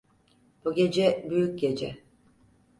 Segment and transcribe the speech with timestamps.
[0.65, 1.97] Bu gece büyük gece.